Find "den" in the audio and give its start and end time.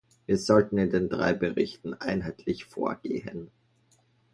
0.89-1.09